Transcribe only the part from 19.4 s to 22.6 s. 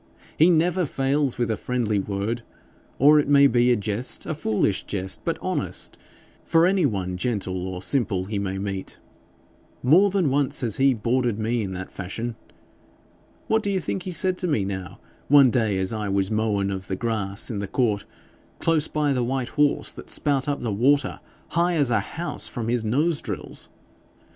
horse that spout up the water high as a house